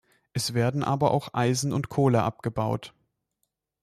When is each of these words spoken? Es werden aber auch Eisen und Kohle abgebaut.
Es 0.33 0.55
werden 0.55 0.83
aber 0.83 1.11
auch 1.11 1.35
Eisen 1.35 1.71
und 1.71 1.89
Kohle 1.89 2.23
abgebaut. 2.23 2.95